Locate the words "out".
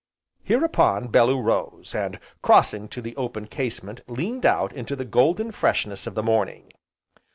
4.47-4.73